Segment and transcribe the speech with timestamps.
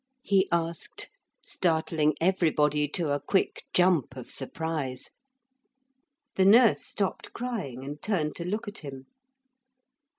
[0.23, 1.11] he asked,
[1.45, 5.11] startling everybody to a quick jump of surprise.
[6.37, 9.05] The nurse stopped crying and turned to look at him.